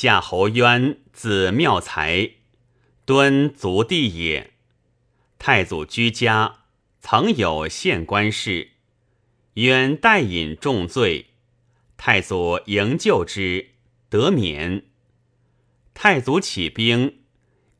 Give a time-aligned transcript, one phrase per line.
[0.00, 2.34] 夏侯渊，字妙才，
[3.04, 4.52] 敦族弟也。
[5.40, 6.58] 太祖居家，
[7.00, 8.74] 曾有县官事，
[9.54, 11.30] 渊代饮重罪，
[11.96, 13.70] 太祖营救之，
[14.08, 14.84] 得免。
[15.94, 17.18] 太祖起兵，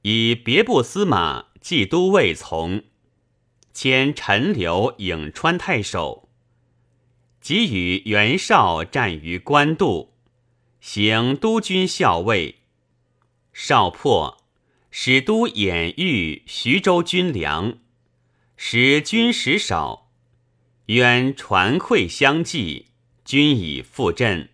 [0.02, 2.82] 以别部司马冀都尉从，
[3.72, 6.28] 迁陈留颍川太守，
[7.40, 10.17] 即与袁绍战于官渡。
[10.80, 12.60] 行督军校尉，
[13.52, 14.44] 少破，
[14.90, 17.78] 使都兖豫徐州军粮，
[18.56, 20.12] 使军食少，
[20.86, 22.86] 渊传馈相继，
[23.24, 24.50] 军已复振。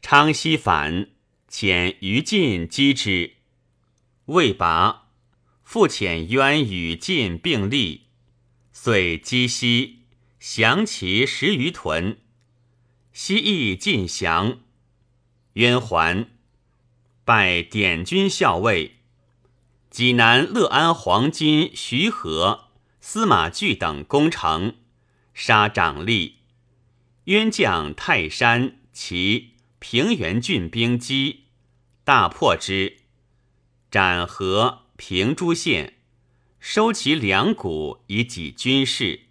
[0.00, 1.08] 昌熙反，
[1.50, 3.34] 遣于禁击之，
[4.26, 5.08] 未拔，
[5.64, 8.02] 复遣渊与晋并立，
[8.72, 10.04] 遂击西，
[10.38, 12.18] 降其十余屯，
[13.12, 14.60] 西亦尽降。
[15.54, 16.28] 渊还，
[17.24, 18.96] 拜典军校尉，
[19.90, 22.68] 济南乐安黄金徐和、
[23.00, 24.74] 司马炬等攻城，
[25.32, 26.34] 杀长吏。
[27.24, 31.44] 渊将泰山、齐、平原郡兵击，
[32.04, 32.98] 大破之，
[33.90, 34.82] 斩和。
[34.96, 35.94] 平诸县，
[36.60, 39.22] 收其粮谷以给军事。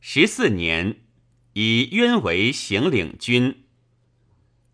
[0.00, 1.00] 十四年，
[1.52, 3.65] 以渊为行领军。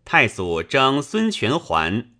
[0.05, 2.11] 太祖征孙权还，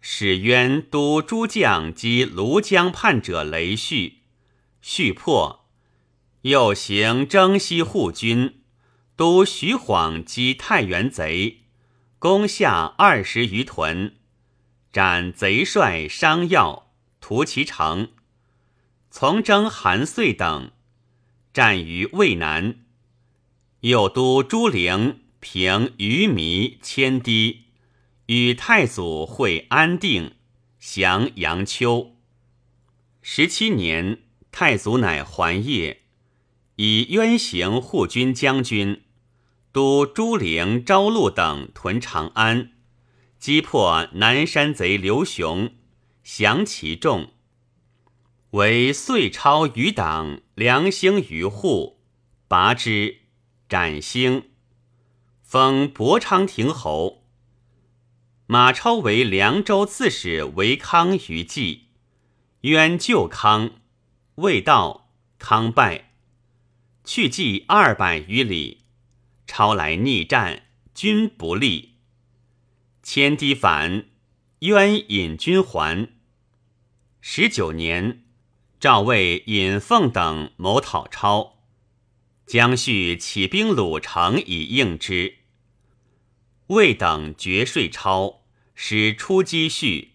[0.00, 4.18] 使渊督诸将击庐江叛者雷续，
[4.80, 5.68] 续破，
[6.42, 8.62] 又行征西护军，
[9.16, 11.60] 督徐晃击太原贼，
[12.18, 14.16] 攻下二十余屯，
[14.92, 18.08] 斩贼帅商耀，屠其城。
[19.10, 20.70] 从征韩遂等，
[21.52, 22.80] 战于渭南，
[23.80, 25.20] 又督朱灵。
[25.40, 27.64] 平鱼迷千堤，
[28.26, 30.34] 与太祖会安定，
[30.78, 32.14] 降阳丘。
[33.22, 34.18] 十七年，
[34.52, 36.02] 太祖乃还业，
[36.76, 39.02] 以渊行护军将军，
[39.72, 42.72] 督朱灵、昭禄等屯长安，
[43.38, 45.72] 击破南山贼刘雄，
[46.22, 47.32] 降其众。
[48.50, 52.02] 为遂超余党梁兴于户，
[52.46, 53.20] 拔之，
[53.66, 54.49] 斩兴。
[55.50, 57.24] 封博昌亭侯。
[58.46, 61.88] 马超为凉州刺史，为康于冀，
[62.60, 63.72] 渊救康，
[64.36, 65.10] 未到，
[65.40, 66.12] 康败，
[67.02, 68.84] 去冀二百余里，
[69.44, 71.96] 超来逆战，军不利，
[73.02, 74.06] 迁堤反，
[74.60, 76.10] 渊引军还。
[77.20, 78.22] 十九年，
[78.78, 81.58] 赵魏尹奉等谋讨超，
[82.46, 85.38] 将续起兵鲁城以应之。
[86.70, 88.42] 未等绝税超，
[88.76, 90.12] 使出击续，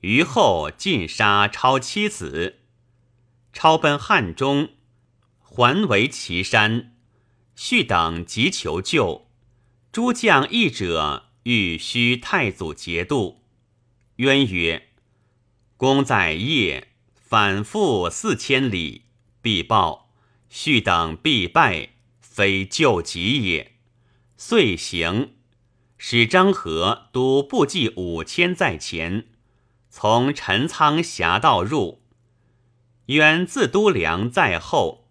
[0.00, 2.60] 余后尽杀超妻子。
[3.52, 4.70] 超奔汉中，
[5.38, 6.94] 还为岐山。
[7.54, 9.28] 续等急求救，
[9.92, 13.42] 诸将义者欲须太祖节度。
[14.16, 14.88] 渊曰
[15.76, 19.02] ：“公在夜，反复四千里，
[19.42, 20.10] 必报。
[20.48, 21.90] 续等必败，
[22.22, 23.72] 非救急也。”
[24.38, 25.35] 遂行。
[26.08, 29.26] 使张合督步骑五千在前，
[29.90, 32.00] 从陈仓峡道入。
[33.06, 35.08] 渊自都梁在后，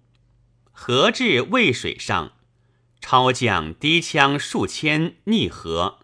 [0.71, 2.31] 合至渭水上，
[3.01, 5.99] 超将低枪数千逆河，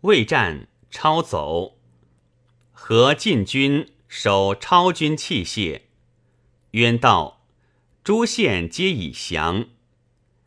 [0.00, 1.78] 未战，超走。
[2.72, 5.82] 合进军守超军器械，
[6.72, 7.46] 渊道
[8.02, 9.66] 诸县皆已降，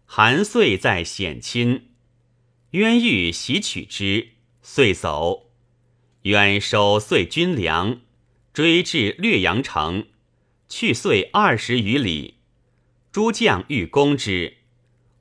[0.06, 1.86] 韩遂在险亲。
[2.72, 4.30] 渊欲袭取之，
[4.62, 5.50] 遂走。
[6.24, 8.02] 渊收遂军粮，
[8.54, 10.06] 追至略阳城，
[10.68, 12.36] 去遂二十余里。
[13.12, 14.58] 诸将欲攻之，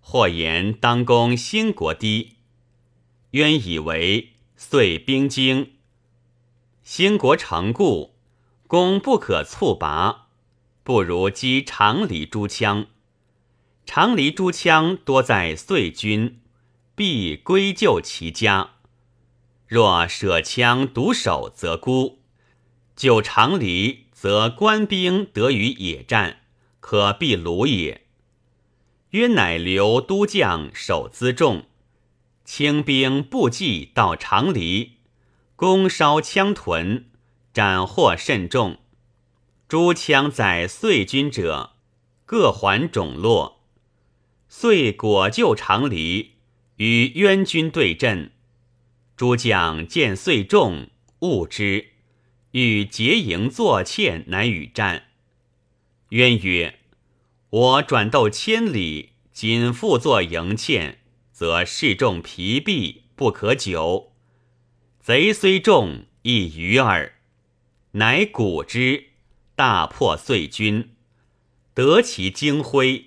[0.01, 2.35] 或言当攻兴国堤。
[3.31, 5.73] 渊以为，遂兵精。
[6.83, 8.15] 兴国城固，
[8.67, 10.29] 攻不可猝拔，
[10.83, 12.89] 不如击长黎诸羌。
[13.87, 16.41] 长黎诸羌多在遂军。
[16.99, 18.71] 必归救其家。
[19.69, 22.19] 若舍枪独守，则孤；
[22.97, 26.41] 救长离，则官兵得于野战，
[26.81, 28.05] 可避虏也。
[29.11, 31.67] 曰：乃留都将守辎重，
[32.45, 34.95] 轻兵步骑到长离，
[35.55, 37.07] 攻烧羌屯，
[37.55, 38.79] 斩获甚众。
[39.69, 41.75] 诸羌在遂军者，
[42.27, 43.61] 各还种落。
[44.49, 46.38] 遂果救长离。
[46.79, 48.31] 与渊军对阵，
[49.17, 50.91] 诸将见遂众，
[51.21, 51.89] 恶之，
[52.53, 55.09] 欲结营作堑，乃与战。
[56.11, 56.79] 渊曰
[57.51, 60.99] ：“我转斗千里，仅复作营堑，
[61.33, 64.13] 则士众疲弊，不可久。
[65.01, 67.15] 贼虽众，亦愚耳。”
[67.93, 69.07] 乃鼓之，
[69.57, 70.91] 大破遂军，
[71.75, 73.07] 得其精辉，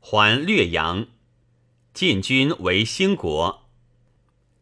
[0.00, 1.06] 还略阳。
[1.98, 3.66] 晋军为兴国，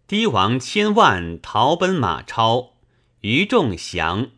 [0.06, 2.78] 帝王千万逃奔马超，
[3.20, 4.30] 余众降，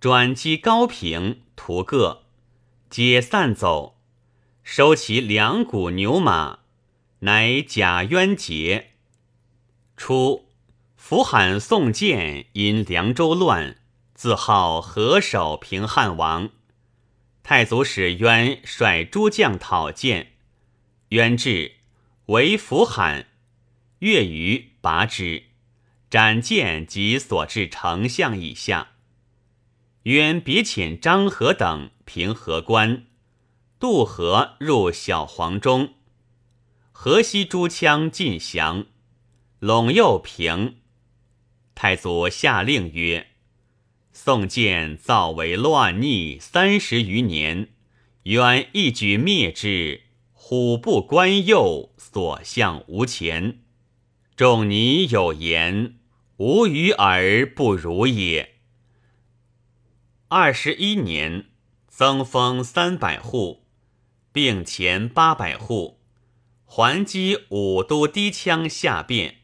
[0.00, 2.24] 转击高平，屠各，
[2.90, 4.00] 皆散走，
[4.64, 6.58] 收其两股牛马，
[7.20, 8.94] 乃贾渊节。
[9.96, 10.48] 初，
[10.96, 13.76] 伏罕宋建因凉州乱。
[14.12, 16.50] 自号何首平汉王，
[17.44, 20.32] 太祖使渊率诸将讨见，
[21.10, 21.76] 渊至，
[22.26, 23.26] 为符罕，
[23.98, 25.42] 月余拔之，
[26.08, 28.92] 斩剑及所至丞相以下。
[30.04, 33.04] 渊别遣张合等平河关，
[33.78, 35.94] 渡河入小黄中，
[36.92, 38.86] 河西诸羌尽降，
[39.60, 40.76] 陇右平。
[41.74, 43.26] 太祖下令曰。
[44.12, 47.68] 宋建造为乱逆三十余年，
[48.22, 50.03] 渊一举灭之。
[50.46, 53.60] 虎不关右，所向无前。
[54.36, 55.94] 仲尼有言
[56.36, 58.56] ：“无与而不如也。”
[60.28, 61.46] 二十一年，
[61.88, 63.64] 增封三百户，
[64.32, 66.00] 并前八百户，
[66.66, 69.36] 还击武都低羌下变，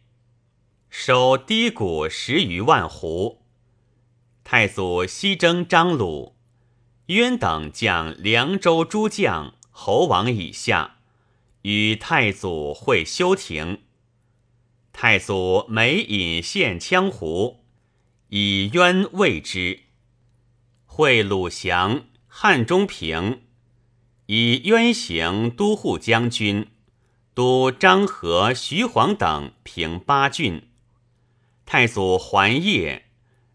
[0.91, 3.39] 收低谷十余万斛。
[4.45, 6.37] 太祖西征张鲁，
[7.07, 10.97] 渊等将凉州诸将、侯王以下，
[11.63, 13.83] 与太祖会休庭。
[14.93, 17.65] 太祖每引献羌胡，
[18.29, 19.81] 以渊慰之。
[20.85, 23.43] 会鲁降，汉中平，
[24.27, 26.67] 以渊行都护将军，
[27.33, 30.69] 都张合、徐晃等平八郡。
[31.65, 33.07] 太祖还业。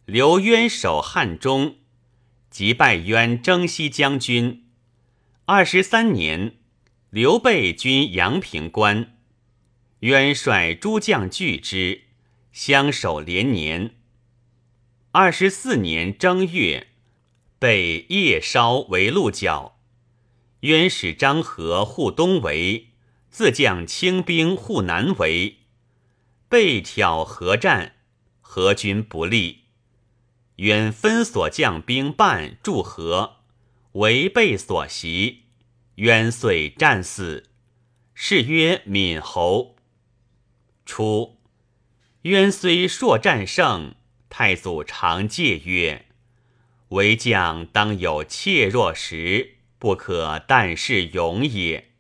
[0.06, 1.78] 刘渊守汉中，
[2.50, 4.65] 即拜渊征西将军。
[5.48, 6.56] 二十三年，
[7.12, 9.16] 刘备军阳平关，
[10.00, 12.06] 渊率诸将拒之，
[12.52, 13.94] 相守连年。
[15.12, 16.88] 二十四年正月，
[17.60, 19.78] 被夜烧为鹿角。
[20.62, 22.88] 渊使张合护东围，
[23.30, 25.58] 自将轻兵护南围。
[26.50, 27.98] 被挑合战，
[28.42, 29.66] 合军不利。
[30.56, 33.42] 远分所将兵半驻河，
[33.96, 35.44] 违背所习，
[35.96, 37.50] 渊遂战死，
[38.14, 39.78] 谥曰闽侯。
[40.86, 41.38] 初，
[42.24, 43.96] 渊虽硕战胜，
[44.30, 46.08] 太祖常戒曰
[46.90, 51.92] ：“为将当有怯弱时，不可但是勇也。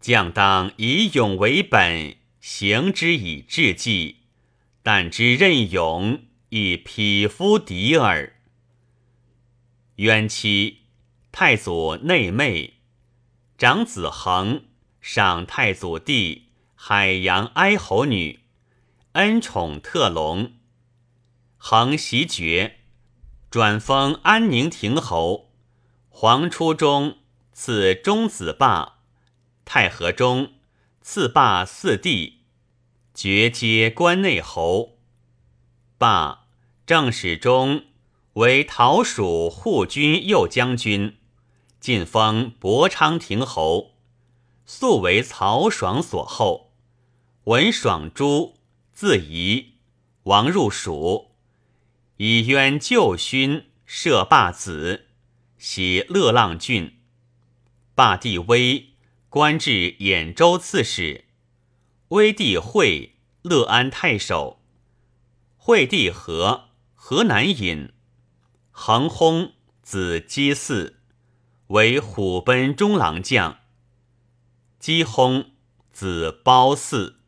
[0.00, 4.16] 将当以勇为本，行之以志计，
[4.82, 8.34] 但知任勇。”以匹夫敌耳。
[9.96, 10.79] 渊妻
[11.32, 12.80] 太祖内妹，
[13.56, 14.64] 长子恒
[15.00, 18.40] 赏太祖弟海洋哀侯女，
[19.12, 20.52] 恩宠特隆。
[21.56, 22.80] 恒袭爵，
[23.50, 25.52] 转封安宁亭侯。
[26.08, 27.18] 皇初中
[27.52, 28.98] 赐中子霸，
[29.64, 30.54] 太和中
[31.00, 32.40] 赐霸四弟，
[33.14, 34.98] 爵皆关内侯。
[35.96, 36.38] 霸。
[36.86, 37.84] 正史中
[38.32, 41.19] 为陶蜀护军右将军，
[41.80, 43.94] 晋封博昌亭侯，
[44.66, 46.74] 素为曹爽所厚。
[47.44, 48.56] 文爽诛，
[48.92, 49.76] 自疑，
[50.24, 51.30] 王入蜀，
[52.18, 55.06] 以冤旧勋，设霸子，
[55.56, 56.98] 袭乐浪郡。
[57.94, 58.90] 霸帝威，
[59.30, 61.24] 官至兖州刺史。
[62.08, 64.60] 威帝惠，乐安太守。
[65.56, 66.66] 惠帝和。
[67.02, 67.92] 河南尹，
[68.70, 70.96] 恒薨，子姬嗣，
[71.70, 73.58] 为虎贲中郎将。
[74.80, 75.50] 姬薨，
[75.92, 77.19] 子褒姒。